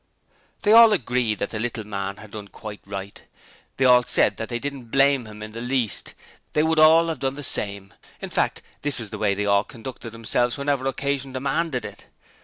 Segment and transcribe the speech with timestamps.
[0.63, 3.23] They all agreed that the little man had done quite right:
[3.77, 6.15] they all said that they didn' blame him in the least:
[6.53, 9.63] they would all have done the same: in fact, this was the way they all
[9.63, 12.05] conducted themselves whenever occasion demanded it.